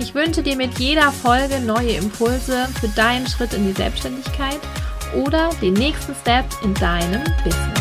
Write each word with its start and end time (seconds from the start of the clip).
Ich 0.00 0.12
wünsche 0.12 0.42
dir 0.42 0.56
mit 0.56 0.80
jeder 0.80 1.12
Folge 1.12 1.60
neue 1.60 1.92
Impulse 1.92 2.66
für 2.80 2.88
deinen 2.88 3.28
Schritt 3.28 3.54
in 3.54 3.64
die 3.64 3.72
Selbstständigkeit 3.72 4.58
oder 5.24 5.50
den 5.62 5.74
nächsten 5.74 6.14
Step 6.16 6.44
in 6.64 6.74
deinem 6.74 7.22
Business. 7.44 7.80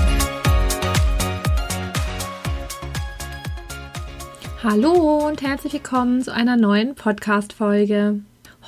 Hallo 4.62 5.28
und 5.28 5.42
herzlich 5.42 5.74
willkommen 5.74 6.22
zu 6.22 6.32
einer 6.32 6.56
neuen 6.56 6.94
Podcast-Folge. 6.94 8.20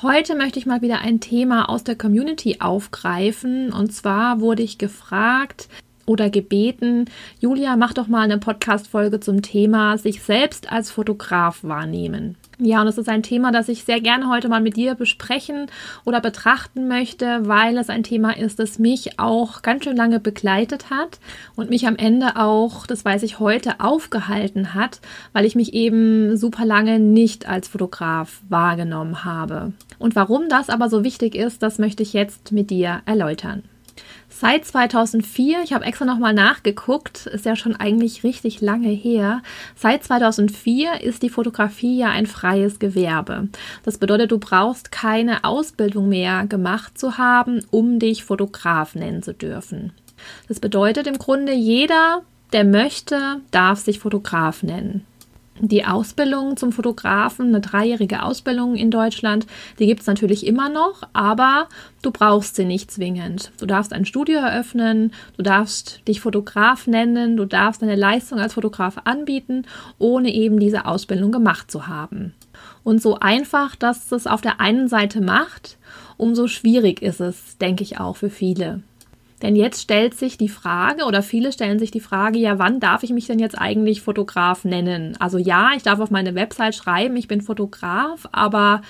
Heute 0.02 0.34
möchte 0.34 0.58
ich 0.58 0.66
mal 0.66 0.82
wieder 0.82 0.98
ein 0.98 1.20
Thema 1.20 1.68
aus 1.68 1.84
der 1.84 1.96
Community 1.96 2.56
aufgreifen. 2.58 3.72
Und 3.72 3.92
zwar 3.92 4.40
wurde 4.40 4.64
ich 4.64 4.76
gefragt 4.76 5.68
oder 6.04 6.30
gebeten, 6.30 7.04
Julia, 7.38 7.76
mach 7.76 7.94
doch 7.94 8.08
mal 8.08 8.22
eine 8.22 8.38
Podcast-Folge 8.38 9.20
zum 9.20 9.42
Thema 9.42 9.98
sich 9.98 10.22
selbst 10.22 10.72
als 10.72 10.90
Fotograf 10.90 11.62
wahrnehmen. 11.62 12.36
Ja, 12.58 12.80
und 12.80 12.86
das 12.86 12.96
ist 12.96 13.10
ein 13.10 13.22
Thema, 13.22 13.52
das 13.52 13.68
ich 13.68 13.84
sehr 13.84 14.00
gerne 14.00 14.30
heute 14.30 14.48
mal 14.48 14.62
mit 14.62 14.76
dir 14.76 14.94
besprechen 14.94 15.66
oder 16.06 16.22
betrachten 16.22 16.88
möchte, 16.88 17.46
weil 17.46 17.76
es 17.76 17.90
ein 17.90 18.02
Thema 18.02 18.34
ist, 18.34 18.58
das 18.58 18.78
mich 18.78 19.18
auch 19.18 19.60
ganz 19.60 19.84
schön 19.84 19.96
lange 19.96 20.20
begleitet 20.20 20.88
hat 20.88 21.20
und 21.54 21.68
mich 21.68 21.86
am 21.86 21.96
Ende 21.96 22.36
auch, 22.36 22.86
das 22.86 23.04
weiß 23.04 23.24
ich 23.24 23.40
heute, 23.40 23.80
aufgehalten 23.80 24.72
hat, 24.72 25.02
weil 25.34 25.44
ich 25.44 25.54
mich 25.54 25.74
eben 25.74 26.38
super 26.38 26.64
lange 26.64 26.98
nicht 26.98 27.46
als 27.46 27.68
Fotograf 27.68 28.40
wahrgenommen 28.48 29.22
habe. 29.22 29.74
Und 29.98 30.16
warum 30.16 30.48
das 30.48 30.70
aber 30.70 30.88
so 30.88 31.04
wichtig 31.04 31.34
ist, 31.34 31.62
das 31.62 31.78
möchte 31.78 32.02
ich 32.02 32.14
jetzt 32.14 32.52
mit 32.52 32.70
dir 32.70 33.02
erläutern. 33.04 33.64
Seit 34.28 34.64
2004, 34.64 35.62
ich 35.62 35.72
habe 35.72 35.84
extra 35.84 36.04
nochmal 36.04 36.34
nachgeguckt, 36.34 37.26
ist 37.26 37.46
ja 37.46 37.56
schon 37.56 37.74
eigentlich 37.76 38.24
richtig 38.24 38.60
lange 38.60 38.88
her. 38.88 39.42
Seit 39.74 40.04
2004 40.04 41.00
ist 41.00 41.22
die 41.22 41.30
Fotografie 41.30 41.98
ja 41.98 42.08
ein 42.10 42.26
freies 42.26 42.78
Gewerbe. 42.78 43.48
Das 43.84 43.98
bedeutet, 43.98 44.32
du 44.32 44.38
brauchst 44.38 44.92
keine 44.92 45.44
Ausbildung 45.44 46.08
mehr 46.08 46.46
gemacht 46.46 46.98
zu 46.98 47.18
haben, 47.18 47.64
um 47.70 47.98
dich 47.98 48.24
Fotograf 48.24 48.94
nennen 48.94 49.22
zu 49.22 49.32
dürfen. 49.32 49.92
Das 50.48 50.60
bedeutet 50.60 51.06
im 51.06 51.18
Grunde, 51.18 51.52
jeder, 51.52 52.22
der 52.52 52.64
möchte, 52.64 53.40
darf 53.52 53.78
sich 53.78 54.00
Fotograf 54.00 54.62
nennen. 54.62 55.04
Die 55.60 55.86
Ausbildung 55.86 56.58
zum 56.58 56.70
Fotografen, 56.70 57.48
eine 57.48 57.62
dreijährige 57.62 58.22
Ausbildung 58.22 58.76
in 58.76 58.90
Deutschland, 58.90 59.46
die 59.78 59.86
gibt 59.86 60.00
es 60.00 60.06
natürlich 60.06 60.46
immer 60.46 60.68
noch, 60.68 61.02
aber 61.14 61.68
du 62.02 62.10
brauchst 62.10 62.56
sie 62.56 62.66
nicht 62.66 62.90
zwingend. 62.90 63.52
Du 63.58 63.64
darfst 63.64 63.94
ein 63.94 64.04
Studio 64.04 64.38
eröffnen, 64.38 65.12
du 65.38 65.42
darfst 65.42 66.06
dich 66.06 66.20
Fotograf 66.20 66.86
nennen, 66.86 67.38
du 67.38 67.46
darfst 67.46 67.80
deine 67.80 67.96
Leistung 67.96 68.38
als 68.38 68.54
Fotograf 68.54 68.98
anbieten, 69.04 69.64
ohne 69.98 70.32
eben 70.34 70.60
diese 70.60 70.84
Ausbildung 70.84 71.32
gemacht 71.32 71.70
zu 71.70 71.86
haben. 71.86 72.34
Und 72.84 73.00
so 73.00 73.18
einfach, 73.18 73.76
dass 73.76 74.12
es 74.12 74.26
auf 74.26 74.42
der 74.42 74.60
einen 74.60 74.88
Seite 74.88 75.22
macht, 75.22 75.78
umso 76.18 76.48
schwierig 76.48 77.00
ist 77.00 77.20
es, 77.20 77.56
denke 77.58 77.82
ich 77.82 77.98
auch 77.98 78.16
für 78.16 78.30
viele. 78.30 78.82
Denn 79.42 79.54
jetzt 79.54 79.82
stellt 79.82 80.14
sich 80.14 80.38
die 80.38 80.48
Frage 80.48 81.04
oder 81.04 81.22
viele 81.22 81.52
stellen 81.52 81.78
sich 81.78 81.90
die 81.90 82.00
Frage, 82.00 82.38
ja, 82.38 82.58
wann 82.58 82.80
darf 82.80 83.02
ich 83.02 83.10
mich 83.10 83.26
denn 83.26 83.38
jetzt 83.38 83.58
eigentlich 83.58 84.00
Fotograf 84.00 84.64
nennen? 84.64 85.16
Also 85.20 85.36
ja, 85.36 85.72
ich 85.76 85.82
darf 85.82 86.00
auf 86.00 86.10
meine 86.10 86.34
Website 86.34 86.74
schreiben, 86.74 87.16
ich 87.16 87.28
bin 87.28 87.42
Fotograf, 87.42 88.26
aber 88.32 88.80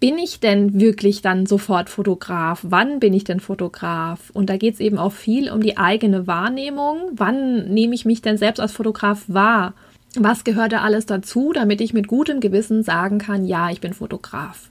bin 0.00 0.18
ich 0.18 0.40
denn 0.40 0.80
wirklich 0.80 1.22
dann 1.22 1.46
sofort 1.46 1.88
Fotograf? 1.88 2.60
Wann 2.62 2.98
bin 2.98 3.14
ich 3.14 3.22
denn 3.22 3.38
Fotograf? 3.38 4.30
Und 4.34 4.50
da 4.50 4.56
geht 4.56 4.74
es 4.74 4.80
eben 4.80 4.98
auch 4.98 5.12
viel 5.12 5.48
um 5.48 5.62
die 5.62 5.76
eigene 5.78 6.26
Wahrnehmung. 6.26 7.12
Wann 7.12 7.72
nehme 7.72 7.94
ich 7.94 8.04
mich 8.04 8.20
denn 8.20 8.36
selbst 8.36 8.58
als 8.58 8.72
Fotograf 8.72 9.22
wahr? 9.28 9.74
Was 10.14 10.44
gehört 10.44 10.72
da 10.72 10.82
alles 10.82 11.06
dazu, 11.06 11.52
damit 11.54 11.80
ich 11.80 11.94
mit 11.94 12.06
gutem 12.06 12.40
Gewissen 12.40 12.82
sagen 12.82 13.18
kann, 13.18 13.46
ja, 13.46 13.70
ich 13.70 13.80
bin 13.80 13.94
Fotograf? 13.94 14.68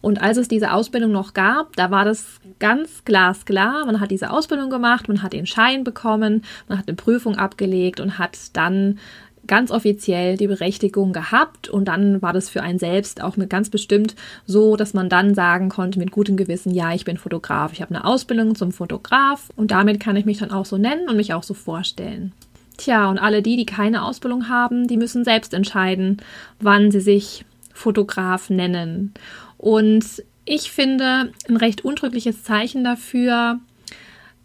Und 0.00 0.20
als 0.20 0.36
es 0.36 0.48
diese 0.48 0.72
Ausbildung 0.72 1.12
noch 1.12 1.32
gab, 1.32 1.76
da 1.76 1.92
war 1.92 2.04
das 2.04 2.24
ganz 2.58 3.04
glasklar. 3.04 3.86
Man 3.86 4.00
hat 4.00 4.10
diese 4.10 4.30
Ausbildung 4.30 4.68
gemacht, 4.68 5.06
man 5.06 5.22
hat 5.22 5.32
den 5.32 5.46
Schein 5.46 5.84
bekommen, 5.84 6.42
man 6.66 6.78
hat 6.78 6.88
eine 6.88 6.96
Prüfung 6.96 7.36
abgelegt 7.36 8.00
und 8.00 8.18
hat 8.18 8.36
dann 8.54 8.98
ganz 9.46 9.70
offiziell 9.70 10.36
die 10.36 10.46
Berechtigung 10.46 11.12
gehabt 11.12 11.68
und 11.68 11.86
dann 11.86 12.20
war 12.20 12.32
das 12.32 12.48
für 12.48 12.62
einen 12.62 12.78
selbst 12.78 13.22
auch 13.22 13.36
mit 13.36 13.50
ganz 13.50 13.70
bestimmt 13.70 14.14
so, 14.44 14.76
dass 14.76 14.92
man 14.92 15.08
dann 15.08 15.34
sagen 15.34 15.70
konnte 15.70 15.98
mit 15.98 16.10
gutem 16.10 16.36
Gewissen, 16.36 16.72
ja, 16.72 16.92
ich 16.92 17.04
bin 17.04 17.16
Fotograf, 17.16 17.72
ich 17.72 17.80
habe 17.80 17.94
eine 17.94 18.04
Ausbildung 18.04 18.54
zum 18.54 18.70
Fotograf 18.70 19.50
und 19.56 19.70
damit 19.70 19.98
kann 19.98 20.16
ich 20.16 20.26
mich 20.26 20.38
dann 20.38 20.50
auch 20.50 20.66
so 20.66 20.78
nennen 20.78 21.08
und 21.08 21.16
mich 21.16 21.32
auch 21.32 21.42
so 21.42 21.54
vorstellen. 21.54 22.32
Tja, 22.80 23.10
und 23.10 23.18
alle 23.18 23.42
die, 23.42 23.58
die 23.58 23.66
keine 23.66 24.02
Ausbildung 24.02 24.48
haben, 24.48 24.88
die 24.88 24.96
müssen 24.96 25.22
selbst 25.22 25.52
entscheiden, 25.52 26.16
wann 26.60 26.90
sie 26.90 27.00
sich 27.00 27.44
Fotograf 27.74 28.48
nennen. 28.48 29.12
Und 29.58 30.24
ich 30.46 30.70
finde 30.70 31.30
ein 31.46 31.56
recht 31.58 31.84
untrügliches 31.84 32.42
Zeichen 32.42 32.82
dafür, 32.82 33.60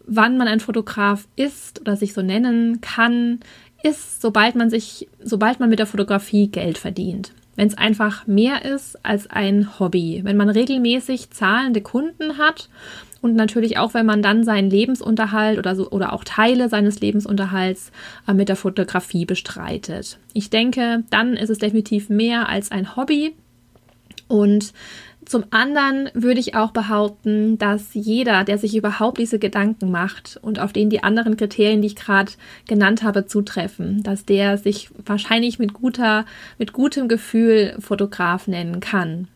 wann 0.04 0.36
man 0.36 0.48
ein 0.48 0.60
Fotograf 0.60 1.26
ist 1.36 1.80
oder 1.80 1.96
sich 1.96 2.12
so 2.12 2.20
nennen 2.20 2.82
kann, 2.82 3.40
ist, 3.82 4.20
sobald 4.20 4.54
man 4.54 4.68
sich, 4.68 5.08
sobald 5.18 5.58
man 5.58 5.70
mit 5.70 5.78
der 5.78 5.86
Fotografie 5.86 6.48
Geld 6.48 6.76
verdient. 6.76 7.32
Wenn 7.56 7.68
es 7.68 7.76
einfach 7.76 8.26
mehr 8.26 8.64
ist 8.64 9.04
als 9.04 9.28
ein 9.28 9.78
Hobby, 9.80 10.20
wenn 10.24 10.36
man 10.36 10.48
regelmäßig 10.48 11.30
zahlende 11.30 11.80
Kunden 11.80 12.38
hat 12.38 12.68
und 13.22 13.34
natürlich 13.34 13.78
auch, 13.78 13.94
wenn 13.94 14.06
man 14.06 14.22
dann 14.22 14.44
seinen 14.44 14.70
Lebensunterhalt 14.70 15.58
oder 15.58 15.74
so 15.74 15.90
oder 15.90 16.12
auch 16.12 16.22
Teile 16.22 16.68
seines 16.68 17.00
Lebensunterhalts 17.00 17.90
äh, 18.28 18.34
mit 18.34 18.48
der 18.48 18.56
Fotografie 18.56 19.24
bestreitet. 19.24 20.18
Ich 20.32 20.50
denke, 20.50 21.02
dann 21.10 21.34
ist 21.34 21.50
es 21.50 21.58
definitiv 21.58 22.08
mehr 22.08 22.48
als 22.48 22.70
ein 22.70 22.94
Hobby 22.94 23.34
und 24.28 24.72
zum 25.26 25.44
anderen 25.50 26.08
würde 26.14 26.38
ich 26.38 26.54
auch 26.54 26.70
behaupten, 26.70 27.58
dass 27.58 27.94
jeder, 27.94 28.44
der 28.44 28.58
sich 28.58 28.76
überhaupt 28.76 29.18
diese 29.18 29.40
Gedanken 29.40 29.90
macht 29.90 30.38
und 30.40 30.60
auf 30.60 30.72
den 30.72 30.88
die 30.88 31.02
anderen 31.02 31.36
Kriterien, 31.36 31.82
die 31.82 31.88
ich 31.88 31.96
gerade 31.96 32.32
genannt 32.68 33.02
habe, 33.02 33.26
zutreffen, 33.26 34.04
dass 34.04 34.24
der 34.24 34.56
sich 34.56 34.88
wahrscheinlich 35.04 35.58
mit 35.58 35.72
guter, 35.72 36.24
mit 36.58 36.72
gutem 36.72 37.08
Gefühl 37.08 37.74
Fotograf 37.80 38.46
nennen 38.46 38.78
kann. 38.78 39.26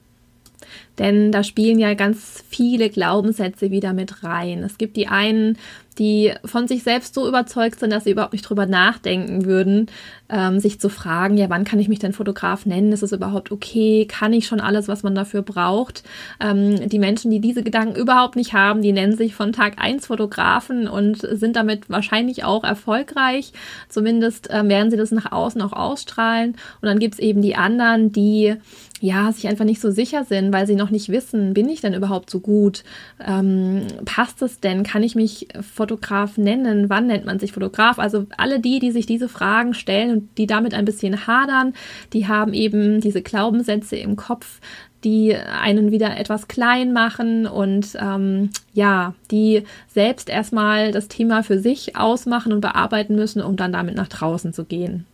Denn 0.99 1.33
da 1.33 1.43
spielen 1.43 1.79
ja 1.79 1.95
ganz 1.95 2.45
viele 2.49 2.89
Glaubenssätze 2.89 3.73
wieder 3.73 3.93
mit 3.93 4.23
rein. 4.23 4.63
Es 4.63 4.79
gibt 4.79 4.97
die 4.97 5.09
einen, 5.09 5.59
die 6.01 6.33
von 6.47 6.67
sich 6.67 6.83
selbst 6.83 7.15
so 7.15 7.29
überzeugt 7.29 7.79
sind, 7.79 7.93
dass 7.93 8.05
sie 8.05 8.11
überhaupt 8.11 8.33
nicht 8.33 8.49
drüber 8.49 8.65
nachdenken 8.65 9.45
würden, 9.45 9.87
ähm, 10.31 10.59
sich 10.59 10.81
zu 10.81 10.89
fragen, 10.89 11.37
ja, 11.37 11.51
wann 11.51 11.65
kann 11.65 11.79
ich 11.79 11.89
mich 11.89 11.99
denn 11.99 12.15
Fotograf 12.15 12.65
nennen? 12.65 12.91
Ist 12.91 13.03
es 13.03 13.13
überhaupt 13.13 13.53
okay? 13.53 14.07
Kann 14.07 14.33
ich 14.33 14.47
schon 14.47 14.61
alles, 14.61 14.89
was 14.89 15.03
man 15.03 15.15
dafür 15.15 15.43
braucht? 15.43 16.03
Ähm, 16.41 16.89
die 16.89 16.99
Menschen, 16.99 17.31
die 17.31 17.41
diese 17.41 17.63
Gedanken 17.63 17.97
überhaupt 17.97 18.35
nicht 18.35 18.55
haben, 18.55 18.81
die 18.81 18.93
nennen 18.93 19.15
sich 19.15 19.35
von 19.35 19.53
Tag 19.53 19.75
eins 19.77 20.07
Fotografen 20.07 20.89
und 20.89 21.19
sind 21.19 21.55
damit 21.55 21.91
wahrscheinlich 21.91 22.45
auch 22.45 22.65
erfolgreich. 22.65 23.53
Zumindest 23.91 24.49
ähm, 24.51 24.71
werden 24.71 24.91
sie 24.91 24.97
das 24.97 25.11
nach 25.11 25.31
außen 25.31 25.61
auch 25.61 25.75
ausstrahlen. 25.75 26.53
Und 26.81 26.87
dann 26.89 26.99
gibt 26.99 27.15
es 27.15 27.21
eben 27.21 27.43
die 27.43 27.57
anderen, 27.57 28.11
die 28.11 28.57
ja, 29.01 29.33
sich 29.33 29.49
einfach 29.49 29.65
nicht 29.65 29.81
so 29.81 29.91
sicher 29.91 30.25
sind, 30.25 30.53
weil 30.53 30.67
sie 30.67 30.77
noch 30.77 30.91
nicht 30.91 31.09
wissen, 31.09 31.55
bin 31.55 31.69
ich 31.71 31.81
denn 31.81 31.95
überhaupt 31.95 32.29
so 32.29 32.39
gut? 32.39 32.85
Ähm, 33.27 33.87
passt 34.05 34.43
es 34.43 34.61
denn? 34.61 34.83
Kann 34.83 35.03
ich 35.03 35.15
mich 35.15 35.49
Fotograf 35.61 36.37
nennen? 36.37 36.91
Wann 36.91 37.07
nennt 37.07 37.25
man 37.25 37.39
sich 37.39 37.53
Fotograf? 37.53 37.99
Also 37.99 38.27
alle 38.37 38.61
die, 38.61 38.79
die 38.79 38.91
sich 38.91 39.07
diese 39.07 39.31
Fragen 39.31 39.73
stellen 39.73 40.11
und 40.11 40.39
die 40.39 40.47
damit 40.47 40.75
ein 40.75 40.85
bisschen 40.85 41.27
hadern, 41.27 41.73
die 42.13 42.29
haben 42.29 42.53
eben 42.53 43.01
diese 43.01 43.23
Glaubenssätze 43.23 43.97
im 43.97 44.17
Kopf, 44.17 44.61
die 45.03 45.35
einen 45.35 45.91
wieder 45.91 46.19
etwas 46.19 46.47
klein 46.47 46.93
machen 46.93 47.47
und 47.47 47.97
ähm, 47.99 48.51
ja, 48.75 49.15
die 49.31 49.63
selbst 49.89 50.29
erstmal 50.29 50.93
das 50.93 51.09
Thema 51.09 51.43
für 51.43 51.59
sich 51.59 51.97
ausmachen 51.97 52.53
und 52.53 52.61
bearbeiten 52.61 53.17
müssen, 53.17 53.41
um 53.41 53.57
dann 53.57 53.73
damit 53.73 53.97
nach 53.97 54.09
draußen 54.09 54.53
zu 54.53 54.67
gehen. 54.67 55.07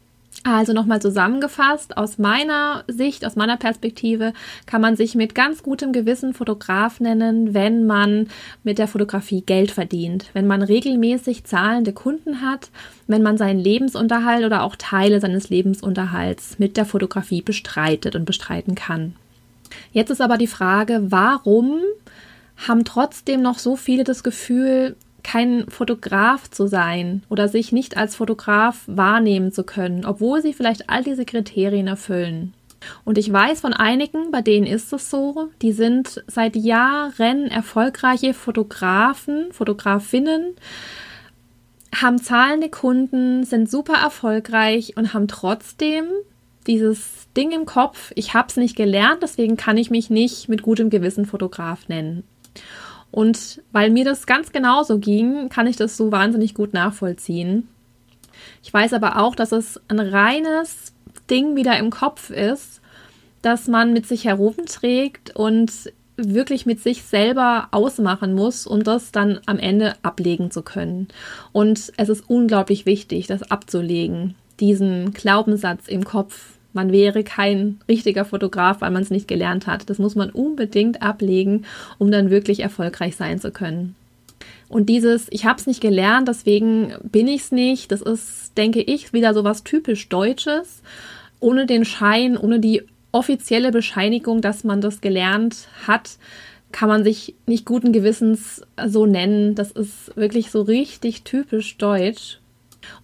Also 0.49 0.73
nochmal 0.73 1.03
zusammengefasst, 1.03 1.97
aus 1.97 2.19
meiner 2.19 2.85
Sicht, 2.87 3.27
aus 3.27 3.35
meiner 3.35 3.57
Perspektive 3.57 4.33
kann 4.67 4.81
man 4.81 4.95
sich 4.95 5.17
mit 5.17 5.35
ganz 5.35 5.65
gutem 5.65 5.93
Gewissen 5.93 6.35
Fotograf 6.35 7.01
nennen, 7.01 7.53
wenn 7.53 7.85
man 7.85 8.29
mit 8.63 8.79
der 8.79 8.87
Fotografie 8.87 9.41
Geld 9.41 9.73
verdient, 9.73 10.27
wenn 10.35 10.47
man 10.47 10.63
regelmäßig 10.63 11.43
zahlende 11.43 11.93
Kunden 11.93 12.43
hat, 12.43 12.71
wenn 13.09 13.25
man 13.25 13.37
seinen 13.37 13.59
Lebensunterhalt 13.59 14.45
oder 14.45 14.63
auch 14.63 14.77
Teile 14.77 15.21
seines 15.21 15.49
Lebensunterhalts 15.49 16.61
mit 16.61 16.77
der 16.77 16.87
Fotografie 16.87 17.43
bestreitet 17.43 18.15
und 18.15 18.25
bestreiten 18.25 18.77
kann. 18.77 19.17
Jetzt 19.91 20.11
ist 20.11 20.21
aber 20.21 20.39
die 20.39 20.47
Frage, 20.47 21.07
warum 21.09 21.81
haben 22.69 22.85
trotzdem 22.85 23.43
noch 23.43 23.59
so 23.59 23.75
viele 23.75 24.05
das 24.05 24.23
Gefühl, 24.23 24.95
kein 25.27 25.69
Fotograf 25.69 26.49
zu 26.49 26.69
sein 26.69 27.25
oder 27.29 27.49
sich 27.49 27.73
nicht 27.73 27.97
als 27.97 28.15
Fotograf 28.15 28.85
wahrnehmen 28.87 29.51
zu 29.51 29.65
können, 29.65 30.05
obwohl 30.05 30.41
sie 30.41 30.53
vielleicht 30.53 30.89
all 30.89 31.03
diese 31.03 31.25
Kriterien 31.25 31.89
erfüllen. 31.89 32.55
Und 33.05 33.19
ich 33.19 33.33
weiß 33.33 33.61
von 33.63 33.73
einigen, 33.73 34.31
bei 34.31 34.41
denen 34.41 34.69
ist 34.69 34.93
es 34.93 35.11
so, 35.11 35.49
die 35.63 35.73
sind 35.73 36.23
seit 36.29 36.55
Jahren 36.55 37.49
erfolgreiche 37.49 38.35
Fotografen, 38.35 39.51
Fotografinnen, 39.51 40.55
haben 41.93 42.23
zahlende 42.23 42.69
Kunden, 42.69 43.43
sind 43.43 43.69
super 43.69 43.95
erfolgreich 43.95 44.97
und 44.97 45.13
haben 45.13 45.27
trotzdem 45.27 46.05
dieses 46.69 47.27
Ding 47.37 47.51
im 47.51 47.67
Kopf, 47.67 48.13
ich 48.15 48.33
habe 48.35 48.47
es 48.49 48.57
nicht 48.57 48.77
gelernt, 48.77 49.25
deswegen 49.25 49.57
kann 49.57 49.77
ich 49.77 49.91
mich 49.91 50.09
nicht 50.09 50.49
mit 50.49 50.63
gutem 50.63 50.89
Gewissen 50.89 51.27
Fotograf 51.27 51.89
nennen. 51.89 52.23
Und 53.11 53.63
weil 53.73 53.91
mir 53.91 54.05
das 54.05 54.27
ganz 54.27 54.53
genauso 54.53 54.99
ging, 54.99 55.49
kann 55.49 55.67
ich 55.67 55.77
das 55.77 55.97
so 55.97 56.13
wahnsinnig 56.13 56.55
gut 56.55 56.75
nachvollziehen. 56.75 57.69
Ich 58.63 58.73
weiß 58.73 58.93
aber 58.93 59.19
auch, 59.19 59.35
dass 59.35 59.53
es 59.53 59.81
ein 59.89 60.01
reines 60.01 60.93
Ding 61.31 61.57
wieder 61.57 61.79
im 61.79 61.91
Kopf 61.91 62.31
ist, 62.31 62.81
dass 63.43 63.69
man 63.69 63.93
mit 63.93 64.07
sich 64.07 64.25
herumträgt 64.25 65.35
und 65.35 65.73
wirklich 66.17 66.67
mit 66.67 66.81
sich 66.81 67.03
selber 67.03 67.69
ausmachen 67.71 68.35
muss, 68.35 68.67
um 68.67 68.83
das 68.83 69.13
dann 69.13 69.41
am 69.47 69.59
Ende 69.59 69.95
ablegen 70.03 70.51
zu 70.51 70.63
können. 70.63 71.09
Und 71.53 71.93
es 71.97 72.09
ist 72.09 72.29
unglaublich 72.29 72.87
wichtig, 72.87 73.27
das 73.27 73.51
abzulegen, 73.51 74.35
diesen 74.59 75.13
Glaubenssatz 75.13 75.89
im 75.89 76.05
Kopf, 76.05 76.56
man 76.77 76.93
wäre 76.93 77.25
kein 77.25 77.81
richtiger 77.89 78.25
Fotograf, 78.25 78.81
weil 78.81 78.93
man 78.93 79.03
es 79.03 79.11
nicht 79.11 79.27
gelernt 79.27 79.67
hat. 79.67 79.91
Das 79.91 79.99
muss 79.99 80.15
man 80.15 80.31
unbedingt 80.31 81.03
ablegen, 81.03 81.65
um 81.99 82.13
dann 82.13 82.31
wirklich 82.31 82.61
erfolgreich 82.61 83.17
sein 83.17 83.41
zu 83.41 83.51
können. 83.51 83.97
Und 84.69 84.89
dieses, 84.89 85.27
ich 85.31 85.45
habe 85.45 85.59
es 85.59 85.67
nicht 85.67 85.81
gelernt, 85.81 86.29
deswegen 86.29 86.93
bin 87.03 87.27
ich 87.29 87.43
es 87.43 87.53
nicht, 87.53 87.91
das 87.91 88.03
ist, 88.03 88.57
denke 88.57 88.83
ich, 88.83 89.13
wieder 89.13 89.33
so 89.33 89.43
was 89.43 89.65
typisch 89.65 90.09
Deutsches. 90.09 90.83
Ohne 91.41 91.67
den 91.67 91.85
Schein, 91.85 92.37
ohne 92.37 92.61
die 92.61 92.83
offizielle 93.11 93.73
Bescheinigung, 93.73 94.41
dass 94.41 94.63
man 94.63 94.81
das 94.81 95.01
gelernt 95.01 95.69
hat, 95.87 96.19
kann 96.73 96.89
man 96.89 97.05
sich 97.05 97.35
nicht 97.47 97.65
guten 97.65 97.93
Gewissens 97.93 98.63
so 98.87 99.07
nennen. 99.07 99.55
Das 99.55 99.71
ist 99.71 100.15
wirklich 100.17 100.51
so 100.51 100.63
richtig 100.63 101.23
typisch 101.23 101.79
deutsch. 101.79 102.39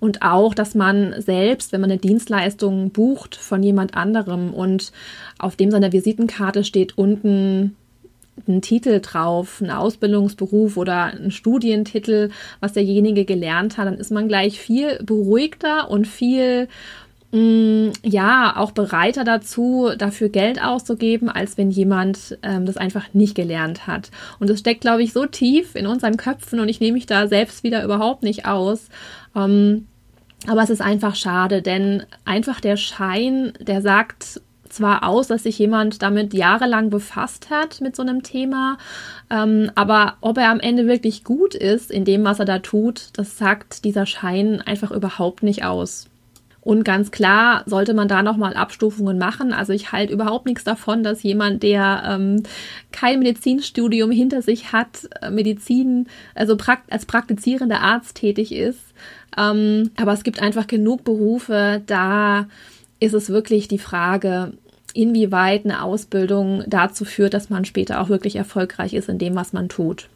Und 0.01 0.23
auch, 0.23 0.55
dass 0.55 0.75
man 0.75 1.21
selbst, 1.21 1.73
wenn 1.73 1.81
man 1.81 1.91
eine 1.91 2.01
Dienstleistung 2.01 2.91
bucht 2.91 3.37
von 3.37 3.63
jemand 3.63 3.95
anderem 3.95 4.53
und 4.53 4.93
auf 5.39 5.57
dem 5.57 5.71
seiner 5.71 5.93
Visitenkarte 5.93 6.65
steht 6.65 6.99
unten 6.99 7.77
ein 8.49 8.63
Titel 8.63 9.01
drauf, 9.01 9.61
ein 9.61 9.71
Ausbildungsberuf 9.71 10.77
oder 10.77 11.05
ein 11.05 11.31
Studientitel, 11.31 12.31
was 12.61 12.73
derjenige 12.73 13.25
gelernt 13.25 13.77
hat, 13.77 13.87
dann 13.87 13.99
ist 13.99 14.11
man 14.11 14.27
gleich 14.27 14.59
viel 14.59 14.99
beruhigter 15.03 15.91
und 15.91 16.07
viel 16.07 16.69
ja, 17.35 18.57
auch 18.57 18.73
bereiter 18.73 19.25
dazu, 19.25 19.89
dafür 19.97 20.29
Geld 20.29 20.63
auszugeben, 20.63 21.31
als 21.31 21.57
wenn 21.57 21.71
jemand 21.71 22.39
ähm, 22.43 22.67
das 22.67 22.77
einfach 22.77 23.15
nicht 23.15 23.35
gelernt 23.35 23.87
hat. 23.87 24.11
Und 24.39 24.51
das 24.51 24.61
steckt, 24.61 24.83
glaube 24.83 25.03
ich, 25.03 25.15
so 25.15 25.25
tief 25.25 25.75
in 25.75 25.87
unseren 25.87 26.19
Köpfen 26.19 26.61
und 26.61 26.69
ich 26.69 26.81
nehme 26.81 26.93
mich 26.93 27.07
da 27.07 27.29
selbst 27.29 27.65
wieder 27.65 27.85
überhaupt 27.85 28.23
nicht 28.23 28.45
aus. 28.45 28.89
Ähm, 29.35 29.87
aber 30.47 30.63
es 30.63 30.69
ist 30.69 30.83
einfach 30.83 31.15
schade, 31.15 31.63
denn 31.63 32.03
einfach 32.27 32.61
der 32.61 32.77
Schein, 32.77 33.55
der 33.61 33.81
sagt 33.81 34.43
zwar 34.69 35.09
aus, 35.09 35.29
dass 35.29 35.45
sich 35.45 35.59
jemand 35.59 36.03
damit 36.03 36.35
jahrelang 36.35 36.91
befasst 36.91 37.49
hat 37.49 37.81
mit 37.81 37.97
so 37.97 38.03
einem 38.03 38.23
Thema, 38.23 38.77
ähm, 39.31 39.71
aber 39.75 40.17
ob 40.21 40.37
er 40.37 40.51
am 40.51 40.61
Ende 40.61 40.87
wirklich 40.87 41.25
gut 41.25 41.55
ist 41.55 41.91
in 41.91 42.05
dem, 42.05 42.25
was 42.25 42.41
er 42.41 42.45
da 42.45 42.59
tut, 42.59 43.09
das 43.15 43.39
sagt 43.39 43.85
dieser 43.85 44.05
Schein 44.05 44.61
einfach 44.61 44.91
überhaupt 44.91 45.43
nicht 45.43 45.65
aus. 45.65 46.09
Und 46.63 46.85
ganz 46.85 47.11
klar 47.11 47.65
sollte 47.67 47.93
man 47.93 48.07
da 48.07 48.23
nochmal 48.23 48.55
Abstufungen 48.55 49.19
machen. 49.19 49.53
Also 49.53 49.73
ich 49.73 49.91
halte 49.91 50.13
überhaupt 50.13 50.47
nichts 50.47 50.63
davon, 50.63 51.03
dass 51.03 51.25
jemand, 51.25 51.65
der 51.65 52.05
ähm, 52.07 52.45
kein 52.93 53.19
Medizinstudium 53.19 54.13
hinter 54.13 54.43
sich 54.43 54.73
hat, 54.73 55.09
äh, 55.21 55.31
Medizin, 55.31 56.07
also 56.37 56.57
prakt 56.57 56.93
als 56.93 57.05
praktizierender 57.05 57.81
Arzt 57.81 58.17
tätig 58.17 58.53
ist. 58.53 58.81
Ähm, 59.37 59.91
aber 59.97 60.13
es 60.13 60.23
gibt 60.23 60.41
einfach 60.41 60.69
genug 60.69 61.03
Berufe, 61.03 61.83
da 61.87 62.47
ist 63.01 63.15
es 63.15 63.29
wirklich 63.29 63.67
die 63.67 63.79
Frage, 63.79 64.53
inwieweit 64.95 65.65
eine 65.65 65.83
Ausbildung 65.83 66.63
dazu 66.69 67.05
führt, 67.05 67.35
dass 67.35 67.51
man 67.51 67.65
später 67.65 68.01
auch 68.01 68.09
wirklich 68.09 68.37
erfolgreich 68.37 68.95
ist 68.95 69.09
in 69.09 69.19
dem, 69.19 69.35
was 69.35 69.53
man 69.53 69.69
tut. 69.69 70.09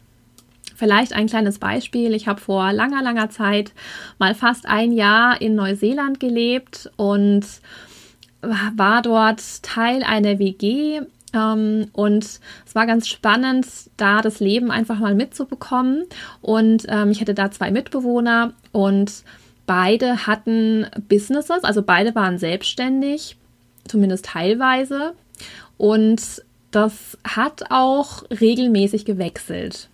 Vielleicht 0.77 1.13
ein 1.13 1.25
kleines 1.25 1.57
Beispiel. 1.57 2.13
Ich 2.13 2.27
habe 2.27 2.39
vor 2.39 2.71
langer, 2.71 3.01
langer 3.01 3.31
Zeit 3.31 3.71
mal 4.19 4.35
fast 4.35 4.67
ein 4.67 4.91
Jahr 4.91 5.41
in 5.41 5.55
Neuseeland 5.55 6.19
gelebt 6.19 6.91
und 6.97 7.43
war 8.41 9.01
dort 9.01 9.63
Teil 9.63 10.03
einer 10.03 10.37
WG. 10.37 11.01
Ähm, 11.33 11.87
und 11.93 12.23
es 12.23 12.75
war 12.75 12.85
ganz 12.85 13.07
spannend, 13.07 13.65
da 13.97 14.21
das 14.21 14.39
Leben 14.39 14.69
einfach 14.69 14.99
mal 14.99 15.15
mitzubekommen. 15.15 16.03
Und 16.41 16.85
ähm, 16.87 17.09
ich 17.09 17.21
hatte 17.21 17.33
da 17.33 17.49
zwei 17.49 17.71
Mitbewohner 17.71 18.53
und 18.71 19.23
beide 19.65 20.27
hatten 20.27 20.85
Businesses, 21.09 21.63
also 21.63 21.81
beide 21.81 22.13
waren 22.13 22.37
selbstständig, 22.37 23.35
zumindest 23.87 24.25
teilweise. 24.25 25.13
Und 25.77 26.21
das 26.69 27.17
hat 27.23 27.71
auch 27.71 28.23
regelmäßig 28.29 29.05
gewechselt. 29.05 29.89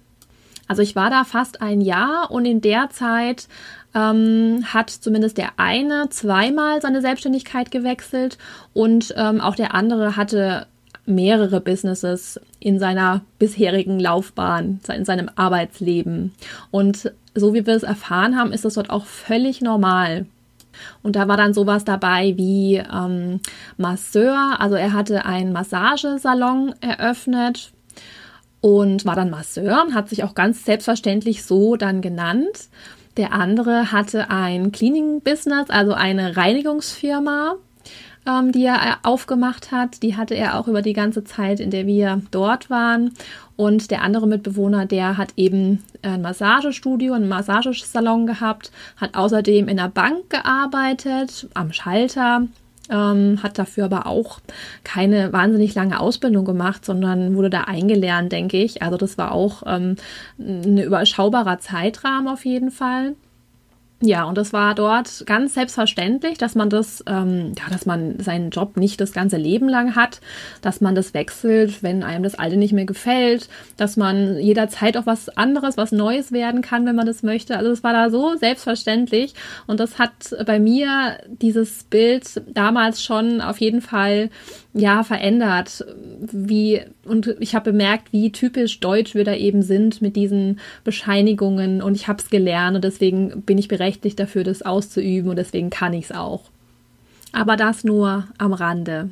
Also 0.73 0.81
ich 0.81 0.95
war 0.95 1.11
da 1.11 1.23
fast 1.23 1.61
ein 1.61 1.81
Jahr 1.81 2.31
und 2.31 2.45
in 2.45 2.59
der 2.59 2.89
Zeit 2.89 3.47
ähm, 3.93 4.65
hat 4.65 4.89
zumindest 4.89 5.37
der 5.37 5.51
eine 5.57 6.09
zweimal 6.09 6.81
seine 6.81 6.99
Selbstständigkeit 6.99 7.69
gewechselt 7.69 8.39
und 8.73 9.13
ähm, 9.15 9.39
auch 9.39 9.55
der 9.55 9.75
andere 9.75 10.17
hatte 10.17 10.65
mehrere 11.05 11.61
Businesses 11.61 12.41
in 12.59 12.79
seiner 12.79 13.21
bisherigen 13.37 13.99
Laufbahn, 13.99 14.79
in 14.91 15.05
seinem 15.05 15.29
Arbeitsleben. 15.35 16.33
Und 16.71 17.11
so 17.35 17.53
wie 17.53 17.67
wir 17.67 17.75
es 17.75 17.83
erfahren 17.83 18.35
haben, 18.35 18.51
ist 18.51 18.65
das 18.65 18.73
dort 18.73 18.89
auch 18.89 19.05
völlig 19.05 19.61
normal. 19.61 20.25
Und 21.03 21.15
da 21.15 21.27
war 21.27 21.37
dann 21.37 21.53
sowas 21.53 21.85
dabei 21.85 22.33
wie 22.35 22.77
ähm, 22.77 23.41
Masseur, 23.77 24.59
also 24.59 24.73
er 24.73 24.91
hatte 24.93 25.23
einen 25.23 25.53
Massagesalon 25.53 26.73
eröffnet 26.81 27.73
und 28.63 29.05
war 29.05 29.17
dann 29.17 29.29
Masseur, 29.29 29.87
hat 29.93 30.07
sich 30.07 30.23
auch 30.23 30.35
ganz 30.35 30.63
selbstverständlich 30.63 31.43
so 31.43 31.75
dann 31.75 31.99
genannt. 31.99 32.69
Der 33.17 33.33
andere 33.33 33.91
hatte 33.91 34.29
ein 34.29 34.71
Cleaning-Business, 34.71 35.69
also 35.69 35.91
eine 35.91 36.37
Reinigungsfirma, 36.37 37.55
ähm, 38.25 38.53
die 38.53 38.63
er 38.63 38.75
äh, 38.75 38.95
aufgemacht 39.03 39.73
hat. 39.73 40.01
Die 40.01 40.15
hatte 40.15 40.35
er 40.35 40.57
auch 40.57 40.69
über 40.69 40.81
die 40.81 40.93
ganze 40.93 41.25
Zeit, 41.25 41.59
in 41.59 41.71
der 41.71 41.85
wir 41.85 42.21
dort 42.31 42.69
waren. 42.69 43.11
Und 43.57 43.91
der 43.91 44.01
andere 44.01 44.27
Mitbewohner, 44.27 44.85
der 44.85 45.17
hat 45.17 45.33
eben 45.35 45.83
ein 46.01 46.21
Massagestudio, 46.21 47.15
einen 47.15 47.27
Massagesalon 47.27 48.25
gehabt, 48.25 48.71
hat 48.95 49.13
außerdem 49.13 49.67
in 49.67 49.75
der 49.75 49.89
Bank 49.89 50.29
gearbeitet, 50.29 51.49
am 51.53 51.73
Schalter 51.73 52.47
ähm, 52.89 53.39
hat 53.41 53.57
dafür 53.57 53.85
aber 53.85 54.07
auch 54.07 54.39
keine 54.83 55.31
wahnsinnig 55.33 55.75
lange 55.75 55.99
Ausbildung 55.99 56.45
gemacht, 56.45 56.85
sondern 56.85 57.35
wurde 57.35 57.49
da 57.49 57.61
eingelernt, 57.61 58.31
denke 58.31 58.57
ich. 58.57 58.81
Also 58.81 58.97
das 58.97 59.17
war 59.17 59.31
auch 59.31 59.63
ähm, 59.65 59.95
ein 60.37 60.77
überschaubarer 60.77 61.59
Zeitrahmen 61.59 62.27
auf 62.27 62.45
jeden 62.45 62.71
Fall. 62.71 63.15
Ja, 64.01 64.25
und 64.25 64.37
das 64.37 64.51
war 64.51 64.75
dort 64.75 65.23
ganz 65.25 65.53
selbstverständlich, 65.53 66.37
dass 66.37 66.55
man 66.55 66.69
das, 66.69 67.01
ähm, 67.07 67.53
ja, 67.57 67.69
dass 67.71 67.85
man 67.85 68.19
seinen 68.19 68.49
Job 68.49 68.75
nicht 68.75 68.99
das 68.99 69.13
ganze 69.13 69.37
Leben 69.37 69.69
lang 69.69 69.95
hat, 69.95 70.19
dass 70.61 70.81
man 70.81 70.93
das 70.93 71.13
wechselt, 71.13 71.83
wenn 71.83 72.03
einem 72.03 72.21
das 72.21 72.35
alte 72.35 72.57
nicht 72.57 72.73
mehr 72.73 72.85
gefällt, 72.85 73.47
dass 73.77 73.95
man 73.95 74.37
jederzeit 74.39 74.97
auch 74.97 75.05
was 75.05 75.29
anderes, 75.29 75.77
was 75.77 75.93
Neues 75.93 76.33
werden 76.33 76.61
kann, 76.61 76.85
wenn 76.85 76.97
man 76.97 77.05
das 77.05 77.23
möchte. 77.23 77.55
Also 77.55 77.69
das 77.69 77.83
war 77.83 77.93
da 77.93 78.09
so 78.09 78.35
selbstverständlich 78.35 79.35
und 79.67 79.79
das 79.79 79.99
hat 79.99 80.35
bei 80.45 80.59
mir 80.59 81.19
dieses 81.27 81.85
Bild 81.85 82.41
damals 82.53 83.01
schon 83.01 83.39
auf 83.39 83.61
jeden 83.61 83.79
Fall 83.79 84.29
ja 84.73 85.03
verändert, 85.03 85.85
wie 86.19 86.81
und 87.05 87.35
ich 87.39 87.53
habe 87.53 87.71
bemerkt, 87.71 88.11
wie 88.11 88.31
typisch 88.31 88.79
deutsch 88.79 89.13
wir 89.13 89.23
da 89.23 89.35
eben 89.35 89.61
sind 89.61 90.01
mit 90.01 90.15
diesen 90.15 90.59
Bescheinigungen 90.83 91.81
und 91.81 91.95
ich 91.95 92.07
habe 92.07 92.21
es 92.21 92.29
gelernt 92.29 92.75
und 92.75 92.83
deswegen 92.83 93.43
bin 93.43 93.57
ich 93.57 93.69
berechtigt 93.93 94.19
dafür, 94.19 94.43
das 94.43 94.63
auszuüben 94.63 95.29
und 95.29 95.35
deswegen 95.35 95.69
kann 95.69 95.93
ich 95.93 96.05
es 96.05 96.11
auch. 96.11 96.41
Aber 97.31 97.55
das 97.55 97.83
nur 97.83 98.27
am 98.37 98.53
Rande. 98.53 99.09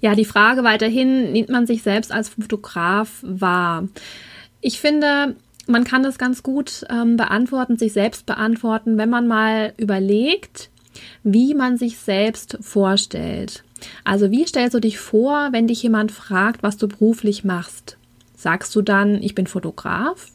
Ja, 0.00 0.14
die 0.14 0.26
Frage 0.26 0.64
weiterhin, 0.64 1.32
nimmt 1.32 1.48
man 1.48 1.66
sich 1.66 1.82
selbst 1.82 2.12
als 2.12 2.28
Fotograf 2.28 3.20
wahr? 3.22 3.88
Ich 4.60 4.80
finde, 4.80 5.34
man 5.66 5.84
kann 5.84 6.02
das 6.02 6.18
ganz 6.18 6.42
gut 6.42 6.84
ähm, 6.90 7.16
beantworten, 7.16 7.78
sich 7.78 7.92
selbst 7.94 8.26
beantworten, 8.26 8.98
wenn 8.98 9.08
man 9.08 9.26
mal 9.26 9.72
überlegt, 9.78 10.68
wie 11.22 11.54
man 11.54 11.78
sich 11.78 11.98
selbst 11.98 12.58
vorstellt. 12.60 13.64
Also 14.04 14.30
wie 14.30 14.46
stellst 14.46 14.74
du 14.74 14.80
dich 14.80 14.98
vor, 14.98 15.48
wenn 15.52 15.66
dich 15.66 15.82
jemand 15.82 16.12
fragt, 16.12 16.62
was 16.62 16.76
du 16.76 16.86
beruflich 16.86 17.44
machst? 17.44 17.96
Sagst 18.36 18.74
du 18.76 18.82
dann, 18.82 19.22
ich 19.22 19.34
bin 19.34 19.46
Fotograf? 19.46 20.26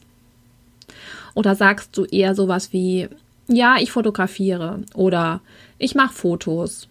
Oder 1.34 1.54
sagst 1.54 1.96
du 1.96 2.04
eher 2.04 2.34
sowas 2.34 2.72
wie, 2.72 3.08
ja, 3.48 3.76
ich 3.80 3.90
fotografiere 3.90 4.80
oder 4.94 5.40
ich 5.78 5.94
mache 5.94 6.14
Fotos? 6.14 6.88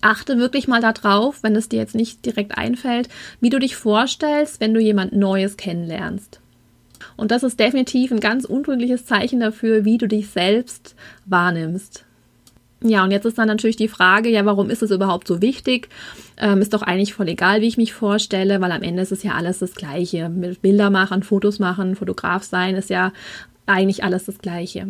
Achte 0.00 0.38
wirklich 0.38 0.68
mal 0.68 0.80
darauf, 0.80 1.42
wenn 1.42 1.56
es 1.56 1.68
dir 1.68 1.78
jetzt 1.78 1.94
nicht 1.94 2.24
direkt 2.24 2.56
einfällt, 2.56 3.08
wie 3.40 3.50
du 3.50 3.58
dich 3.58 3.76
vorstellst, 3.76 4.60
wenn 4.60 4.72
du 4.72 4.80
jemand 4.80 5.14
Neues 5.14 5.56
kennenlernst. 5.56 6.40
Und 7.16 7.30
das 7.30 7.42
ist 7.42 7.60
definitiv 7.60 8.10
ein 8.10 8.20
ganz 8.20 8.44
untrügliches 8.44 9.04
Zeichen 9.04 9.40
dafür, 9.40 9.84
wie 9.84 9.98
du 9.98 10.06
dich 10.08 10.28
selbst 10.28 10.94
wahrnimmst. 11.26 12.04
Ja, 12.84 13.04
und 13.04 13.12
jetzt 13.12 13.26
ist 13.26 13.38
dann 13.38 13.46
natürlich 13.46 13.76
die 13.76 13.88
Frage, 13.88 14.28
ja, 14.28 14.44
warum 14.44 14.68
ist 14.68 14.82
es 14.82 14.90
überhaupt 14.90 15.28
so 15.28 15.40
wichtig? 15.40 15.88
Ähm, 16.36 16.60
ist 16.60 16.74
doch 16.74 16.82
eigentlich 16.82 17.14
voll 17.14 17.28
egal, 17.28 17.60
wie 17.60 17.68
ich 17.68 17.76
mich 17.76 17.92
vorstelle, 17.92 18.60
weil 18.60 18.72
am 18.72 18.82
Ende 18.82 19.02
ist 19.02 19.12
es 19.12 19.22
ja 19.22 19.34
alles 19.34 19.60
das 19.60 19.74
Gleiche. 19.74 20.28
Mit 20.28 20.62
Bilder 20.62 20.90
machen, 20.90 21.22
Fotos 21.22 21.58
machen, 21.58 21.94
Fotograf 21.94 22.42
sein 22.42 22.74
ist 22.74 22.90
ja 22.90 23.12
eigentlich 23.66 24.02
alles 24.02 24.24
das 24.24 24.38
Gleiche. 24.38 24.88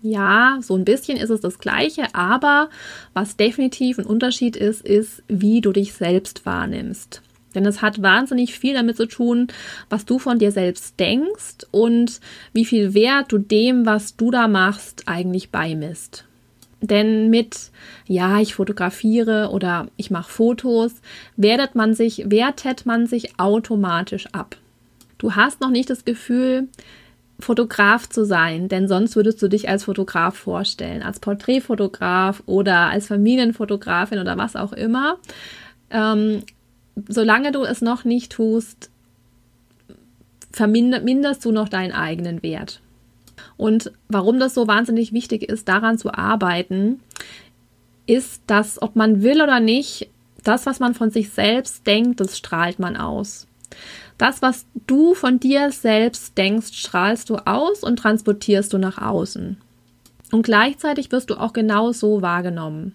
Ja, 0.00 0.58
so 0.62 0.76
ein 0.76 0.84
bisschen 0.84 1.18
ist 1.18 1.30
es 1.30 1.40
das 1.40 1.58
Gleiche, 1.58 2.14
aber 2.14 2.70
was 3.14 3.36
definitiv 3.36 3.98
ein 3.98 4.06
Unterschied 4.06 4.56
ist, 4.56 4.82
ist, 4.82 5.22
wie 5.26 5.60
du 5.60 5.72
dich 5.72 5.92
selbst 5.92 6.46
wahrnimmst. 6.46 7.22
Denn 7.54 7.66
es 7.66 7.82
hat 7.82 8.02
wahnsinnig 8.02 8.56
viel 8.56 8.74
damit 8.74 8.96
zu 8.96 9.06
tun, 9.06 9.48
was 9.90 10.04
du 10.04 10.18
von 10.18 10.38
dir 10.38 10.52
selbst 10.52 11.00
denkst 11.00 11.66
und 11.72 12.20
wie 12.52 12.64
viel 12.64 12.94
Wert 12.94 13.32
du 13.32 13.38
dem, 13.38 13.86
was 13.86 14.16
du 14.16 14.30
da 14.30 14.46
machst, 14.46 15.04
eigentlich 15.06 15.50
beimisst. 15.50 16.24
Denn 16.80 17.28
mit, 17.28 17.72
ja, 18.06 18.38
ich 18.38 18.54
fotografiere 18.54 19.50
oder 19.50 19.88
ich 19.96 20.12
mache 20.12 20.30
Fotos, 20.30 20.92
wertet 21.36 21.74
man 21.74 21.94
sich, 21.94 22.30
wertet 22.30 22.86
man 22.86 23.06
sich 23.08 23.40
automatisch 23.40 24.28
ab. 24.32 24.56
Du 25.16 25.34
hast 25.34 25.60
noch 25.60 25.70
nicht 25.70 25.90
das 25.90 26.04
Gefühl, 26.04 26.68
Fotograf 27.40 28.08
zu 28.08 28.24
sein, 28.24 28.68
denn 28.68 28.88
sonst 28.88 29.14
würdest 29.14 29.40
du 29.40 29.48
dich 29.48 29.68
als 29.68 29.84
Fotograf 29.84 30.36
vorstellen, 30.36 31.02
als 31.02 31.20
Porträtfotograf 31.20 32.42
oder 32.46 32.88
als 32.88 33.06
Familienfotografin 33.06 34.18
oder 34.18 34.36
was 34.36 34.56
auch 34.56 34.72
immer. 34.72 35.18
Ähm, 35.90 36.42
solange 37.08 37.52
du 37.52 37.62
es 37.62 37.80
noch 37.80 38.04
nicht 38.04 38.32
tust, 38.32 38.90
verminderst 40.50 41.44
du 41.44 41.52
noch 41.52 41.68
deinen 41.68 41.92
eigenen 41.92 42.42
Wert. 42.42 42.80
Und 43.56 43.92
warum 44.08 44.40
das 44.40 44.54
so 44.54 44.66
wahnsinnig 44.66 45.12
wichtig 45.12 45.42
ist, 45.44 45.68
daran 45.68 45.98
zu 45.98 46.12
arbeiten, 46.12 47.00
ist, 48.06 48.42
dass 48.46 48.82
ob 48.82 48.96
man 48.96 49.22
will 49.22 49.42
oder 49.42 49.60
nicht, 49.60 50.08
das, 50.42 50.66
was 50.66 50.80
man 50.80 50.94
von 50.94 51.10
sich 51.10 51.30
selbst 51.30 51.86
denkt, 51.86 52.20
das 52.20 52.38
strahlt 52.38 52.78
man 52.78 52.96
aus. 52.96 53.46
Das, 54.18 54.42
was 54.42 54.66
du 54.86 55.14
von 55.14 55.38
dir 55.38 55.70
selbst 55.70 56.36
denkst, 56.36 56.72
strahlst 56.72 57.30
du 57.30 57.36
aus 57.36 57.84
und 57.84 57.98
transportierst 57.98 58.72
du 58.72 58.78
nach 58.78 58.98
außen. 59.00 59.56
Und 60.32 60.42
gleichzeitig 60.42 61.10
wirst 61.12 61.30
du 61.30 61.36
auch 61.36 61.52
genau 61.52 61.92
so 61.92 62.20
wahrgenommen. 62.20 62.94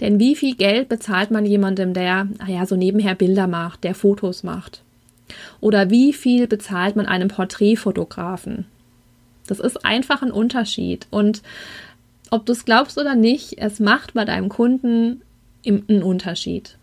Denn 0.00 0.18
wie 0.18 0.36
viel 0.36 0.54
Geld 0.54 0.88
bezahlt 0.88 1.30
man 1.30 1.44
jemandem, 1.44 1.94
der, 1.94 2.28
naja, 2.38 2.66
so 2.66 2.76
nebenher 2.76 3.14
Bilder 3.14 3.46
macht, 3.46 3.84
der 3.84 3.94
Fotos 3.94 4.42
macht? 4.42 4.82
Oder 5.60 5.90
wie 5.90 6.12
viel 6.12 6.46
bezahlt 6.46 6.96
man 6.96 7.06
einem 7.06 7.28
Porträtfotografen? 7.28 8.66
Das 9.46 9.60
ist 9.60 9.84
einfach 9.84 10.22
ein 10.22 10.30
Unterschied. 10.30 11.06
Und 11.10 11.42
ob 12.30 12.46
du 12.46 12.52
es 12.52 12.64
glaubst 12.64 12.98
oder 12.98 13.14
nicht, 13.14 13.58
es 13.58 13.80
macht 13.80 14.14
bei 14.14 14.24
deinem 14.24 14.48
Kunden 14.48 15.22
einen 15.66 16.02
Unterschied. 16.02 16.76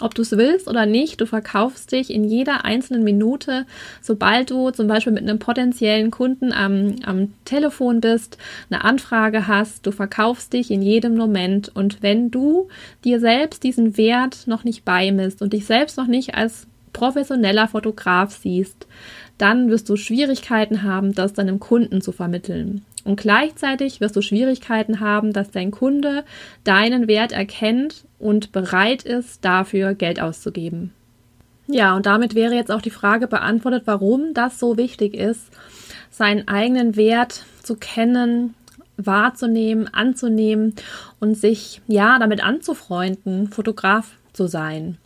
Ob 0.00 0.14
du 0.14 0.22
es 0.22 0.32
willst 0.32 0.68
oder 0.68 0.86
nicht, 0.86 1.20
du 1.20 1.26
verkaufst 1.26 1.92
dich 1.92 2.12
in 2.12 2.24
jeder 2.24 2.64
einzelnen 2.64 3.02
Minute, 3.02 3.66
sobald 4.00 4.50
du 4.50 4.70
zum 4.70 4.86
Beispiel 4.86 5.12
mit 5.12 5.22
einem 5.22 5.38
potenziellen 5.38 6.10
Kunden 6.10 6.52
am, 6.52 6.96
am 7.04 7.32
Telefon 7.44 8.00
bist, 8.00 8.38
eine 8.70 8.84
Anfrage 8.84 9.48
hast, 9.48 9.86
du 9.86 9.90
verkaufst 9.90 10.52
dich 10.52 10.70
in 10.70 10.82
jedem 10.82 11.16
Moment. 11.16 11.70
Und 11.74 12.02
wenn 12.02 12.30
du 12.30 12.68
dir 13.04 13.18
selbst 13.18 13.64
diesen 13.64 13.96
Wert 13.96 14.46
noch 14.46 14.64
nicht 14.64 14.84
beimisst 14.84 15.42
und 15.42 15.52
dich 15.52 15.66
selbst 15.66 15.96
noch 15.96 16.06
nicht 16.06 16.34
als 16.34 16.66
professioneller 16.92 17.68
Fotograf 17.68 18.36
siehst, 18.36 18.86
dann 19.36 19.70
wirst 19.70 19.88
du 19.88 19.96
Schwierigkeiten 19.96 20.82
haben, 20.82 21.12
das 21.14 21.32
deinem 21.32 21.60
Kunden 21.60 22.00
zu 22.00 22.12
vermitteln. 22.12 22.84
Und 23.08 23.18
gleichzeitig 23.18 24.02
wirst 24.02 24.16
du 24.16 24.20
Schwierigkeiten 24.20 25.00
haben, 25.00 25.32
dass 25.32 25.50
dein 25.50 25.70
Kunde 25.70 26.24
deinen 26.62 27.08
Wert 27.08 27.32
erkennt 27.32 28.04
und 28.18 28.52
bereit 28.52 29.02
ist, 29.02 29.42
dafür 29.46 29.94
Geld 29.94 30.20
auszugeben. 30.20 30.92
Ja, 31.68 31.96
und 31.96 32.04
damit 32.04 32.34
wäre 32.34 32.54
jetzt 32.54 32.70
auch 32.70 32.82
die 32.82 32.90
Frage 32.90 33.26
beantwortet, 33.26 33.84
warum 33.86 34.34
das 34.34 34.58
so 34.58 34.76
wichtig 34.76 35.14
ist, 35.14 35.46
seinen 36.10 36.48
eigenen 36.48 36.96
Wert 36.96 37.46
zu 37.62 37.76
kennen, 37.76 38.52
wahrzunehmen, 38.98 39.88
anzunehmen 39.90 40.74
und 41.18 41.34
sich 41.34 41.80
ja 41.86 42.18
damit 42.18 42.44
anzufreunden, 42.44 43.48
Fotograf 43.48 44.10
zu 44.34 44.48
sein 44.48 44.98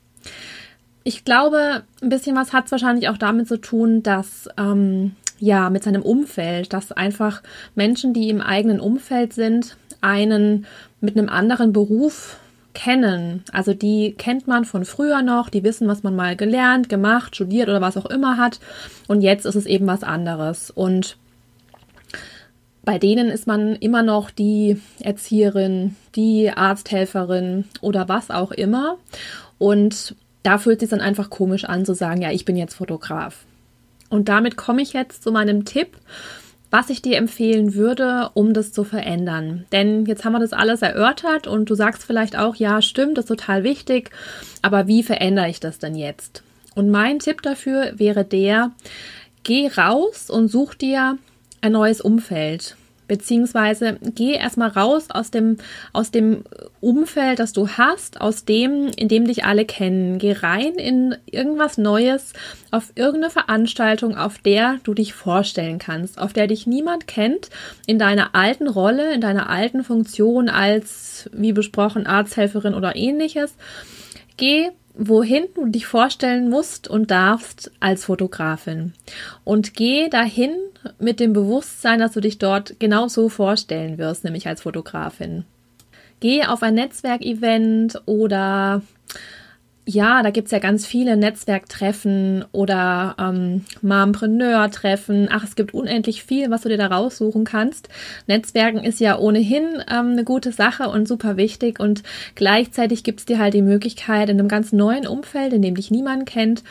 ich 1.04 1.24
glaube, 1.24 1.82
ein 2.00 2.08
bisschen 2.08 2.36
was 2.36 2.52
hat 2.52 2.66
es 2.66 2.72
wahrscheinlich 2.72 3.08
auch 3.08 3.18
damit 3.18 3.48
zu 3.48 3.60
tun, 3.60 4.02
dass 4.02 4.48
ähm, 4.56 5.16
ja 5.42 5.70
mit 5.70 5.82
seinem 5.82 6.02
Umfeld, 6.02 6.72
dass 6.72 6.92
einfach 6.92 7.42
Menschen, 7.74 8.14
die 8.14 8.30
im 8.30 8.40
eigenen 8.40 8.80
Umfeld 8.80 9.32
sind, 9.32 9.76
einen 10.00 10.66
mit 11.00 11.16
einem 11.16 11.28
anderen 11.28 11.72
Beruf 11.72 12.38
kennen. 12.74 13.42
Also 13.52 13.74
die 13.74 14.14
kennt 14.16 14.46
man 14.46 14.64
von 14.64 14.84
früher 14.84 15.20
noch, 15.20 15.50
die 15.50 15.64
wissen, 15.64 15.88
was 15.88 16.04
man 16.04 16.14
mal 16.14 16.36
gelernt, 16.36 16.88
gemacht, 16.88 17.34
studiert 17.34 17.68
oder 17.68 17.80
was 17.80 17.96
auch 17.96 18.06
immer 18.06 18.36
hat. 18.36 18.60
Und 19.08 19.20
jetzt 19.20 19.44
ist 19.44 19.56
es 19.56 19.66
eben 19.66 19.86
was 19.88 20.04
anderes. 20.04 20.70
Und 20.70 21.16
bei 22.84 22.98
denen 22.98 23.28
ist 23.28 23.46
man 23.48 23.74
immer 23.74 24.02
noch 24.02 24.30
die 24.30 24.80
Erzieherin, 25.00 25.96
die 26.14 26.50
Arzthelferin 26.50 27.64
oder 27.80 28.08
was 28.08 28.30
auch 28.30 28.52
immer. 28.52 28.96
Und 29.58 30.14
da 30.44 30.58
fühlt 30.58 30.76
es 30.76 30.88
sich 30.88 30.90
dann 30.90 31.06
einfach 31.06 31.30
komisch 31.30 31.64
an 31.64 31.84
zu 31.84 31.94
sagen, 31.94 32.22
ja, 32.22 32.30
ich 32.30 32.44
bin 32.44 32.56
jetzt 32.56 32.74
Fotograf. 32.74 33.44
Und 34.12 34.28
damit 34.28 34.58
komme 34.58 34.82
ich 34.82 34.92
jetzt 34.92 35.22
zu 35.22 35.32
meinem 35.32 35.64
Tipp, 35.64 35.96
was 36.70 36.90
ich 36.90 37.00
dir 37.00 37.16
empfehlen 37.16 37.72
würde, 37.72 38.28
um 38.34 38.52
das 38.52 38.70
zu 38.70 38.84
verändern. 38.84 39.64
Denn 39.72 40.04
jetzt 40.04 40.26
haben 40.26 40.34
wir 40.34 40.38
das 40.38 40.52
alles 40.52 40.82
erörtert 40.82 41.46
und 41.46 41.70
du 41.70 41.74
sagst 41.74 42.04
vielleicht 42.04 42.36
auch, 42.36 42.54
ja, 42.56 42.82
stimmt, 42.82 43.16
das 43.16 43.24
ist 43.24 43.28
total 43.28 43.64
wichtig, 43.64 44.10
aber 44.60 44.86
wie 44.86 45.02
verändere 45.02 45.48
ich 45.48 45.60
das 45.60 45.78
denn 45.78 45.94
jetzt? 45.94 46.42
Und 46.74 46.90
mein 46.90 47.20
Tipp 47.20 47.40
dafür 47.40 47.92
wäre 47.96 48.22
der, 48.22 48.72
geh 49.44 49.68
raus 49.68 50.28
und 50.28 50.48
such 50.48 50.74
dir 50.74 51.16
ein 51.62 51.72
neues 51.72 52.02
Umfeld. 52.02 52.76
Beziehungsweise 53.12 53.98
geh 54.00 54.32
erstmal 54.32 54.70
raus 54.70 55.08
aus 55.10 55.30
dem, 55.30 55.58
aus 55.92 56.10
dem 56.10 56.44
Umfeld, 56.80 57.40
das 57.40 57.52
du 57.52 57.68
hast, 57.68 58.22
aus 58.22 58.46
dem, 58.46 58.86
in 58.96 59.08
dem 59.08 59.26
dich 59.26 59.44
alle 59.44 59.66
kennen. 59.66 60.16
Geh 60.16 60.32
rein 60.32 60.76
in 60.76 61.14
irgendwas 61.26 61.76
Neues, 61.76 62.32
auf 62.70 62.92
irgendeine 62.94 63.28
Veranstaltung, 63.28 64.16
auf 64.16 64.38
der 64.38 64.78
du 64.82 64.94
dich 64.94 65.12
vorstellen 65.12 65.78
kannst, 65.78 66.18
auf 66.18 66.32
der 66.32 66.46
dich 66.46 66.66
niemand 66.66 67.06
kennt, 67.06 67.50
in 67.86 67.98
deiner 67.98 68.34
alten 68.34 68.66
Rolle, 68.66 69.12
in 69.12 69.20
deiner 69.20 69.50
alten 69.50 69.84
Funktion 69.84 70.48
als, 70.48 71.28
wie 71.34 71.52
besprochen, 71.52 72.06
Arzthelferin 72.06 72.72
oder 72.72 72.96
ähnliches. 72.96 73.56
Geh 74.38 74.70
wohin 74.94 75.44
du 75.54 75.66
dich 75.66 75.86
vorstellen 75.86 76.50
musst 76.50 76.88
und 76.88 77.10
darfst 77.10 77.70
als 77.80 78.04
Fotografin. 78.04 78.92
Und 79.44 79.74
geh 79.74 80.08
dahin 80.08 80.54
mit 80.98 81.20
dem 81.20 81.32
Bewusstsein, 81.32 82.00
dass 82.00 82.12
du 82.12 82.20
dich 82.20 82.38
dort 82.38 82.78
genauso 82.78 83.28
vorstellen 83.28 83.98
wirst, 83.98 84.24
nämlich 84.24 84.46
als 84.46 84.62
Fotografin. 84.62 85.44
Geh 86.20 86.44
auf 86.44 86.62
ein 86.62 86.74
Netzwerkevent 86.74 88.00
oder 88.06 88.82
ja, 89.84 90.22
da 90.22 90.30
gibt 90.30 90.46
es 90.46 90.52
ja 90.52 90.60
ganz 90.60 90.86
viele 90.86 91.16
Netzwerktreffen 91.16 92.44
oder 92.52 93.16
ähm, 93.18 93.64
Mompreneur-Treffen. 93.82 95.28
Ach, 95.30 95.42
es 95.42 95.56
gibt 95.56 95.74
unendlich 95.74 96.22
viel, 96.22 96.50
was 96.50 96.62
du 96.62 96.68
dir 96.68 96.78
da 96.78 96.86
raussuchen 96.86 97.44
kannst. 97.44 97.88
Netzwerken 98.28 98.84
ist 98.84 99.00
ja 99.00 99.18
ohnehin 99.18 99.82
ähm, 99.90 100.12
eine 100.12 100.24
gute 100.24 100.52
Sache 100.52 100.88
und 100.88 101.08
super 101.08 101.36
wichtig. 101.36 101.80
Und 101.80 102.04
gleichzeitig 102.36 103.02
gibt 103.02 103.20
es 103.20 103.26
dir 103.26 103.40
halt 103.40 103.54
die 103.54 103.62
Möglichkeit, 103.62 104.28
in 104.28 104.38
einem 104.38 104.48
ganz 104.48 104.72
neuen 104.72 105.06
Umfeld, 105.06 105.52
in 105.52 105.62
dem 105.62 105.74
dich 105.74 105.90
niemand 105.90 106.26
kennt, 106.26 106.62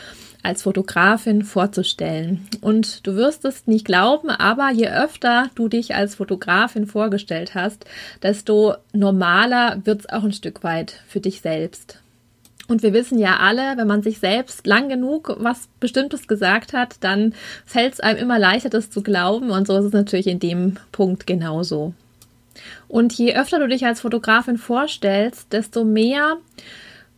als 0.42 0.62
Fotografin 0.62 1.42
vorzustellen. 1.42 2.48
Und 2.62 3.06
du 3.06 3.14
wirst 3.14 3.44
es 3.44 3.66
nicht 3.66 3.84
glauben, 3.84 4.30
aber 4.30 4.70
je 4.72 4.88
öfter 4.88 5.50
du 5.54 5.68
dich 5.68 5.94
als 5.94 6.14
Fotografin 6.14 6.86
vorgestellt 6.86 7.54
hast, 7.54 7.84
desto 8.22 8.74
normaler 8.94 9.82
wird 9.84 10.00
es 10.00 10.08
auch 10.08 10.24
ein 10.24 10.32
Stück 10.32 10.64
weit 10.64 10.94
für 11.06 11.20
dich 11.20 11.42
selbst. 11.42 12.01
Und 12.68 12.82
wir 12.82 12.92
wissen 12.92 13.18
ja 13.18 13.38
alle, 13.38 13.76
wenn 13.76 13.86
man 13.86 14.02
sich 14.02 14.18
selbst 14.18 14.66
lang 14.66 14.88
genug 14.88 15.36
was 15.38 15.68
Bestimmtes 15.80 16.28
gesagt 16.28 16.72
hat, 16.72 16.96
dann 17.00 17.34
fällt 17.66 17.94
es 17.94 18.00
einem 18.00 18.18
immer 18.18 18.38
leichter, 18.38 18.70
das 18.70 18.90
zu 18.90 19.02
glauben. 19.02 19.50
Und 19.50 19.66
so 19.66 19.76
ist 19.76 19.86
es 19.86 19.92
natürlich 19.92 20.26
in 20.28 20.38
dem 20.38 20.76
Punkt 20.92 21.26
genauso. 21.26 21.92
Und 22.88 23.12
je 23.14 23.34
öfter 23.34 23.58
du 23.58 23.68
dich 23.68 23.84
als 23.84 24.00
Fotografin 24.00 24.58
vorstellst, 24.58 25.52
desto 25.52 25.84
mehr 25.84 26.36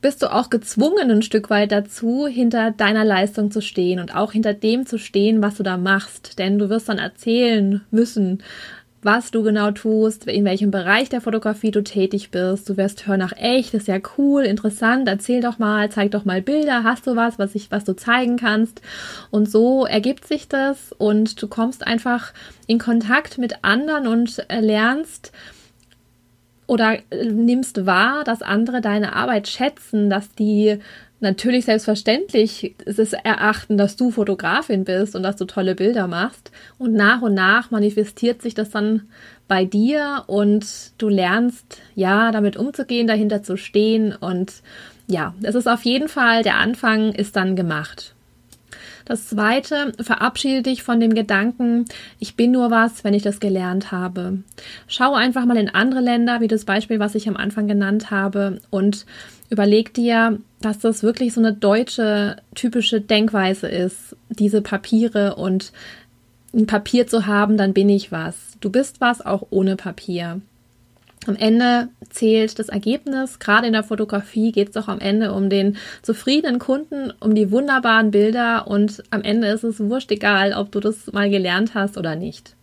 bist 0.01 0.23
du 0.23 0.31
auch 0.31 0.51
gezwungen 0.51 1.11
ein 1.11 1.23
Stück 1.23 1.49
weit 1.49 1.73
dazu, 1.73 2.27
hinter 2.27 2.73
deiner 2.73 3.05
Leistung 3.05 3.51
zu 3.51 3.63
stehen 3.63 4.01
und 4.01 4.15
auch 4.15 4.33
hinter 4.33 4.53
dem 4.53 4.85
zu 4.85 4.99
stehen, 4.99 5.43
was 5.43 5.55
du 5.55 5.63
da 5.63 5.79
machst. 5.79 6.39
Denn 6.39 6.59
du 6.59 6.69
wirst 6.69 6.91
dann 6.91 6.99
erzählen 6.99 7.81
müssen, 7.91 8.43
was 9.05 9.31
du 9.31 9.43
genau 9.43 9.71
tust, 9.71 10.27
in 10.27 10.45
welchem 10.45 10.71
Bereich 10.71 11.09
der 11.09 11.21
Fotografie 11.21 11.71
du 11.71 11.83
tätig 11.83 12.31
bist. 12.31 12.69
Du 12.69 12.77
wirst 12.77 13.07
hören, 13.07 13.23
ach 13.23 13.33
echt, 13.37 13.75
das 13.75 13.83
ist 13.83 13.89
ja 13.89 13.99
cool, 14.17 14.45
interessant, 14.45 15.07
erzähl 15.09 15.41
doch 15.41 15.59
mal, 15.59 15.91
zeig 15.91 16.11
doch 16.11 16.25
mal 16.25 16.43
Bilder, 16.43 16.85
hast 16.85 17.07
du 17.07 17.15
was, 17.15 17.39
was 17.39 17.55
ich, 17.55 17.71
was 17.71 17.85
du 17.85 17.95
zeigen 17.95 18.37
kannst. 18.37 18.81
Und 19.31 19.51
so 19.51 19.85
ergibt 19.85 20.27
sich 20.27 20.49
das 20.49 20.93
und 20.93 21.41
du 21.41 21.49
kommst 21.49 21.87
einfach 21.87 22.33
in 22.67 22.79
Kontakt 22.79 23.39
mit 23.39 23.63
anderen 23.63 24.07
und 24.07 24.45
lernst, 24.49 25.33
oder 26.67 26.99
äh, 27.11 27.27
nimmst 27.27 27.87
wahr, 27.87 28.25
dass 28.25 28.43
andere 28.43 28.81
deine 28.81 29.15
Arbeit 29.15 29.49
schätzen, 29.49 30.11
dass 30.11 30.33
die 30.33 30.79
natürlich 31.21 31.65
selbstverständlich 31.65 32.75
es 32.85 33.13
erachten, 33.13 33.77
dass 33.77 33.97
du 33.97 34.11
Fotografin 34.11 34.85
bist 34.85 35.17
und 35.17 35.23
dass 35.23 35.37
du 35.37 35.47
tolle 35.47 35.75
Bilder 35.75 36.07
machst. 36.07 36.53
Und 36.79 36.93
nach 36.93 37.23
und 37.23 37.35
nach 37.35 37.71
manifestiert 37.71 38.43
sich 38.43 38.55
das 38.55 38.71
dann 38.71 39.09
bei 39.49 39.65
dir 39.65 40.25
und 40.27 40.67
du 40.99 41.09
lernst, 41.09 41.81
ja, 41.95 42.31
damit 42.31 42.57
umzugehen, 42.57 43.07
dahinter 43.07 43.43
zu 43.43 43.57
stehen. 43.57 44.15
Und 44.15 44.53
ja, 45.07 45.35
es 45.43 45.55
ist 45.55 45.67
auf 45.67 45.83
jeden 45.83 46.09
Fall, 46.09 46.43
der 46.43 46.57
Anfang 46.57 47.13
ist 47.13 47.37
dann 47.37 47.57
gemacht. 47.57 48.14
Das 49.05 49.29
zweite, 49.29 49.93
verabschiede 50.01 50.63
dich 50.63 50.83
von 50.83 50.99
dem 50.99 51.15
Gedanken, 51.15 51.85
ich 52.19 52.37
bin 52.37 52.53
nur 52.53 52.71
was, 52.71 53.05
wenn 53.05 53.13
ich 53.13 53.23
das 53.23 53.39
gelernt 53.39 53.93
habe. 53.93 54.39
Schau 54.87 55.15
einfach 55.15 55.45
mal 55.45 55.59
in 55.59 55.69
andere 55.69 56.01
Länder, 56.01 56.41
wie 56.41 56.49
das 56.49 56.65
Beispiel, 56.65 56.99
was 56.99 57.15
ich 57.15 57.29
am 57.29 57.37
Anfang 57.37 57.69
genannt 57.69 58.11
habe, 58.11 58.61
und 58.71 59.05
überleg 59.51 59.93
dir, 59.93 60.39
dass 60.63 60.79
das 60.79 61.03
wirklich 61.03 61.35
so 61.35 61.41
eine 61.41 61.53
deutsche 61.53 62.37
typische 62.55 63.01
Denkweise 63.03 63.69
ist, 63.69 64.17
diese 64.31 64.63
Papiere 64.63 65.35
und 65.35 65.73
ein 66.55 66.67
Papier 66.67 67.07
zu 67.07 67.27
haben, 67.27 67.57
dann 67.59 67.75
bin 67.75 67.89
ich 67.91 68.11
was. 68.11 68.37
Du 68.61 68.71
bist 68.71 69.01
was 69.01 69.21
auch 69.21 69.47
ohne 69.51 69.77
Papier. 69.77 70.41
Am 71.27 71.37
Ende 71.37 71.89
zählt 72.11 72.59
das 72.59 72.69
Ergebnis. 72.69 73.39
Gerade 73.39 73.67
in 73.67 73.73
der 73.73 73.83
Fotografie 73.83 74.53
geht 74.53 74.69
es 74.69 74.75
doch 74.75 74.89
am 74.89 75.01
Ende 75.01 75.33
um 75.33 75.49
den 75.49 75.77
zufriedenen 76.03 76.59
Kunden, 76.59 77.13
um 77.21 77.35
die 77.35 77.51
wunderbaren 77.51 78.11
Bilder 78.11 78.67
und 78.67 79.03
am 79.11 79.23
Ende 79.23 79.49
ist 79.49 79.65
es 79.65 79.81
wurscht 79.81 80.11
egal, 80.11 80.53
ob 80.53 80.71
du 80.71 80.81
das 80.81 81.13
mal 81.13 81.31
gelernt 81.31 81.75
hast 81.75 81.97
oder 81.97 82.15
nicht. 82.15 82.57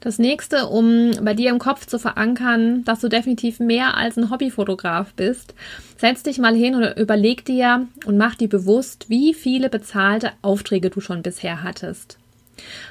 Das 0.00 0.18
nächste, 0.18 0.66
um 0.66 1.10
bei 1.22 1.34
dir 1.34 1.50
im 1.50 1.58
Kopf 1.58 1.86
zu 1.86 1.98
verankern, 1.98 2.84
dass 2.84 3.00
du 3.00 3.08
definitiv 3.08 3.58
mehr 3.58 3.96
als 3.96 4.16
ein 4.16 4.30
Hobbyfotograf 4.30 5.14
bist, 5.14 5.54
setz 5.96 6.22
dich 6.22 6.38
mal 6.38 6.54
hin 6.54 6.74
und 6.74 6.84
überleg 6.98 7.44
dir 7.44 7.88
und 8.04 8.16
mach 8.16 8.34
dir 8.34 8.48
bewusst, 8.48 9.08
wie 9.08 9.34
viele 9.34 9.70
bezahlte 9.70 10.30
Aufträge 10.42 10.90
du 10.90 11.00
schon 11.00 11.22
bisher 11.22 11.62
hattest. 11.62 12.18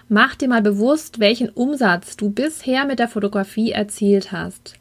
Mach 0.09 0.35
dir 0.35 0.49
mal 0.49 0.61
bewusst, 0.61 1.19
welchen 1.19 1.49
Umsatz 1.49 2.17
du 2.17 2.29
bisher 2.29 2.85
mit 2.85 2.99
der 2.99 3.07
Fotografie 3.07 3.71
erzielt 3.71 4.31
hast 4.31 4.80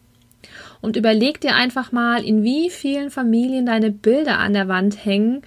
und 0.81 0.97
überleg 0.97 1.41
dir 1.41 1.55
einfach 1.55 1.93
mal, 1.93 2.25
in 2.25 2.43
wie 2.43 2.71
vielen 2.71 3.11
Familien 3.11 3.67
deine 3.67 3.91
Bilder 3.91 4.39
an 4.39 4.53
der 4.53 4.69
Wand 4.69 5.05
hängen, 5.05 5.43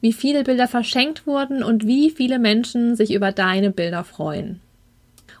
wie 0.00 0.12
viele 0.12 0.44
Bilder 0.44 0.68
verschenkt 0.68 1.26
wurden 1.26 1.62
und 1.62 1.86
wie 1.86 2.10
viele 2.10 2.38
Menschen 2.38 2.96
sich 2.96 3.12
über 3.12 3.32
deine 3.32 3.70
Bilder 3.70 4.04
freuen. 4.04 4.60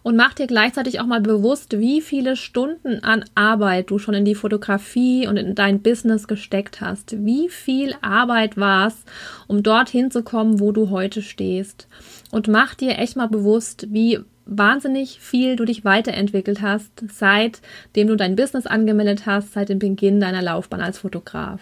Und 0.02 0.16
mach 0.16 0.32
dir 0.32 0.46
gleichzeitig 0.46 1.00
auch 1.00 1.06
mal 1.06 1.20
bewusst, 1.20 1.78
wie 1.80 2.00
viele 2.00 2.36
Stunden 2.36 3.02
an 3.02 3.24
Arbeit 3.34 3.90
du 3.90 3.98
schon 3.98 4.14
in 4.14 4.24
die 4.24 4.36
Fotografie 4.36 5.26
und 5.26 5.36
in 5.36 5.54
dein 5.54 5.82
Business 5.82 6.28
gesteckt 6.28 6.80
hast. 6.80 7.24
Wie 7.26 7.48
viel 7.48 7.94
Arbeit 8.00 8.56
war 8.56 8.88
es, 8.88 9.04
um 9.48 9.62
dorthin 9.62 10.10
zu 10.10 10.22
kommen, 10.22 10.60
wo 10.60 10.72
du 10.72 10.90
heute 10.90 11.20
stehst. 11.20 11.88
Und 12.30 12.48
mach 12.48 12.74
dir 12.74 12.98
echt 12.98 13.16
mal 13.16 13.28
bewusst, 13.28 13.88
wie 13.90 14.20
wahnsinnig 14.48 15.20
viel 15.20 15.56
du 15.56 15.64
dich 15.64 15.84
weiterentwickelt 15.84 16.62
hast, 16.62 16.90
seitdem 17.12 18.08
du 18.08 18.16
dein 18.16 18.34
Business 18.34 18.66
angemeldet 18.66 19.26
hast, 19.26 19.52
seit 19.52 19.68
dem 19.68 19.78
Beginn 19.78 20.20
deiner 20.20 20.42
Laufbahn 20.42 20.80
als 20.80 20.98
Fotograf. 20.98 21.60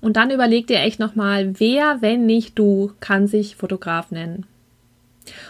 Und 0.00 0.16
dann 0.16 0.30
überleg 0.30 0.66
dir 0.66 0.78
echt 0.78 0.98
nochmal, 0.98 1.60
wer, 1.60 1.98
wenn 2.00 2.24
nicht 2.24 2.58
du, 2.58 2.92
kann 3.00 3.26
sich 3.26 3.56
Fotograf 3.56 4.10
nennen. 4.10 4.46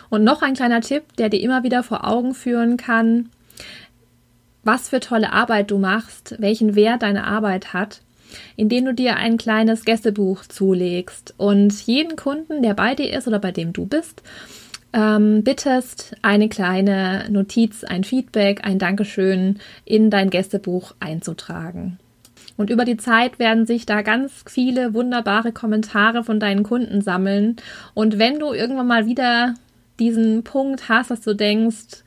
Und 0.09 0.25
noch 0.25 0.43
ein 0.43 0.55
kleiner 0.55 0.81
Tipp, 0.81 1.05
der 1.19 1.29
dir 1.29 1.41
immer 1.41 1.63
wieder 1.63 1.83
vor 1.83 2.07
Augen 2.07 2.35
führen 2.35 2.77
kann, 2.77 3.29
was 4.65 4.89
für 4.89 5.01
tolle 5.01 5.33
Arbeit 5.33 5.71
du 5.71 5.79
machst, 5.79 6.35
welchen 6.39 6.75
Wert 6.75 7.03
deine 7.03 7.25
Arbeit 7.25 7.73
hat, 7.73 8.01
indem 8.57 8.87
du 8.87 8.95
dir 8.95 9.17
ein 9.17 9.37
kleines 9.37 9.85
Gästebuch 9.85 10.45
zulegst 10.47 11.35
und 11.37 11.73
jeden 11.87 12.17
Kunden, 12.17 12.63
der 12.63 12.75
bei 12.75 12.95
dir 12.95 13.17
ist 13.17 13.29
oder 13.29 13.39
bei 13.39 13.53
dem 13.53 13.73
du 13.73 13.87
bist, 13.87 14.23
ähm, 14.93 15.43
bittest, 15.45 16.17
eine 16.23 16.49
kleine 16.49 17.27
Notiz, 17.31 17.85
ein 17.85 18.05
Feedback, 18.05 18.65
ein 18.65 18.79
Dankeschön 18.79 19.59
in 19.85 20.11
dein 20.11 20.31
Gästebuch 20.31 20.95
einzutragen. 21.01 21.99
Und 22.57 22.69
über 22.69 22.85
die 22.85 22.97
Zeit 22.97 23.39
werden 23.39 23.67
sich 23.67 23.87
da 23.87 24.03
ganz 24.03 24.45
viele 24.47 24.93
wunderbare 24.93 25.53
Kommentare 25.53 26.25
von 26.25 26.41
deinen 26.41 26.63
Kunden 26.63 27.01
sammeln. 27.01 27.57
Und 27.95 28.19
wenn 28.19 28.39
du 28.39 28.53
irgendwann 28.53 28.87
mal 28.87 29.07
wieder 29.07 29.55
diesen 29.99 30.43
Punkt 30.45 30.89
hast, 30.89 31.11
dass 31.11 31.21
du 31.21 31.35
denkst, 31.35 32.03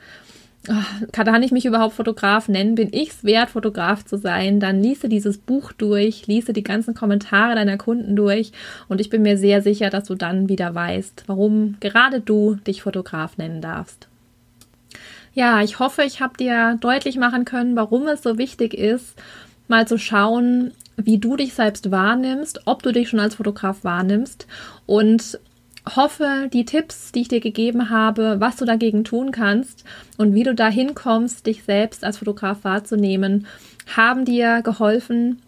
kann 1.12 1.44
ich 1.44 1.52
mich 1.52 1.66
überhaupt 1.66 1.96
Fotograf 1.96 2.48
nennen? 2.48 2.76
Bin 2.76 2.90
ich 2.92 3.10
es 3.10 3.24
wert, 3.24 3.50
Fotograf 3.50 4.06
zu 4.06 4.18
sein? 4.18 4.60
Dann 4.60 4.82
liese 4.82 5.10
dieses 5.10 5.38
Buch 5.38 5.74
durch, 5.74 6.28
liese 6.28 6.54
die 6.54 6.64
ganzen 6.64 6.94
Kommentare 6.94 7.56
deiner 7.56 7.78
Kunden 7.78 8.16
durch 8.16 8.52
und 8.88 9.02
ich 9.02 9.10
bin 9.10 9.24
mir 9.24 9.38
sehr 9.38 9.62
sicher, 9.62 9.90
dass 9.90 10.06
du 10.06 10.16
dann 10.16 10.48
wieder 10.48 10.74
weißt, 10.74 11.26
warum 11.28 11.76
gerade 11.82 12.22
du 12.22 12.56
dich 12.56 12.82
Fotograf 12.82 13.38
nennen 13.38 13.62
darfst. 13.62 14.08
Ja, 15.34 15.62
ich 15.62 15.80
hoffe, 15.80 16.04
ich 16.04 16.22
habe 16.22 16.38
dir 16.38 16.78
deutlich 16.80 17.18
machen 17.18 17.44
können, 17.44 17.76
warum 17.76 18.08
es 18.08 18.22
so 18.22 18.38
wichtig 18.38 18.74
ist, 18.74 19.16
mal 19.68 19.88
zu 19.88 19.98
schauen, 19.98 20.72
wie 20.96 21.18
du 21.18 21.36
dich 21.36 21.56
selbst 21.56 21.92
wahrnimmst, 21.92 22.62
ob 22.66 22.84
du 22.84 22.92
dich 22.92 23.10
schon 23.10 23.20
als 23.20 23.36
Fotograf 23.36 23.84
wahrnimmst 23.84 24.48
und 24.86 25.40
hoffe, 25.96 26.50
die 26.52 26.66
Tipps, 26.66 27.12
die 27.12 27.22
ich 27.22 27.28
dir 27.28 27.42
gegeben 27.42 27.90
habe, 27.90 28.40
was 28.40 28.56
du 28.56 28.66
dagegen 28.66 29.04
tun 29.04 29.32
kannst 29.32 29.84
und 30.18 30.34
wie 30.34 30.44
du 30.44 30.56
dahin 30.56 30.96
kommst, 30.96 31.46
dich 31.46 31.64
selbst 31.64 32.04
als 32.04 32.18
Fotograf 32.18 32.64
wahrzunehmen, 32.64 33.48
haben 33.96 34.26
dir 34.26 34.62
geholfen, 34.62 35.42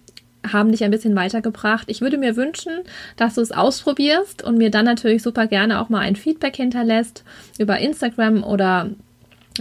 haben 0.51 0.71
dich 0.71 0.83
ein 0.83 0.91
bisschen 0.91 1.15
weitergebracht. 1.15 1.89
Ich 1.89 2.01
würde 2.01 2.17
mir 2.17 2.35
wünschen, 2.35 2.71
dass 3.15 3.35
du 3.35 3.41
es 3.41 3.51
ausprobierst 3.51 4.43
und 4.43 4.57
mir 4.57 4.69
dann 4.69 4.85
natürlich 4.85 5.23
super 5.23 5.47
gerne 5.47 5.81
auch 5.81 5.89
mal 5.89 5.99
ein 5.99 6.15
Feedback 6.15 6.55
hinterlässt 6.55 7.23
über 7.57 7.79
Instagram 7.79 8.43
oder 8.43 8.89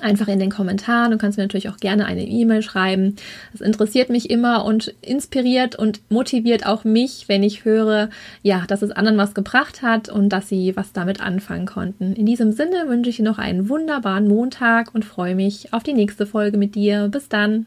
einfach 0.00 0.28
in 0.28 0.38
den 0.38 0.50
Kommentaren. 0.50 1.12
Du 1.12 1.18
kannst 1.18 1.38
mir 1.38 1.44
natürlich 1.44 1.68
auch 1.68 1.76
gerne 1.76 2.06
eine 2.06 2.26
E-Mail 2.26 2.62
schreiben. 2.62 3.16
Es 3.52 3.60
interessiert 3.60 4.10
mich 4.10 4.30
immer 4.30 4.64
und 4.64 4.94
inspiriert 5.00 5.76
und 5.76 6.00
motiviert 6.10 6.66
auch 6.66 6.84
mich, 6.84 7.24
wenn 7.28 7.42
ich 7.42 7.64
höre, 7.64 8.10
ja, 8.42 8.64
dass 8.66 8.82
es 8.82 8.90
anderen 8.90 9.18
was 9.18 9.34
gebracht 9.34 9.82
hat 9.82 10.08
und 10.08 10.30
dass 10.30 10.48
sie 10.48 10.76
was 10.76 10.92
damit 10.92 11.20
anfangen 11.20 11.66
konnten. 11.66 12.14
In 12.14 12.26
diesem 12.26 12.52
Sinne 12.52 12.88
wünsche 12.88 13.10
ich 13.10 13.16
dir 13.16 13.24
noch 13.24 13.38
einen 13.38 13.68
wunderbaren 13.68 14.28
Montag 14.28 14.94
und 14.94 15.04
freue 15.04 15.34
mich 15.34 15.72
auf 15.72 15.82
die 15.82 15.94
nächste 15.94 16.26
Folge 16.26 16.56
mit 16.56 16.74
dir. 16.74 17.08
Bis 17.08 17.28
dann. 17.28 17.66